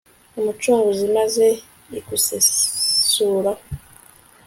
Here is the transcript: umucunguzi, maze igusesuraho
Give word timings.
umucunguzi, 0.39 1.05
maze 1.17 1.45
igusesuraho 1.99 3.63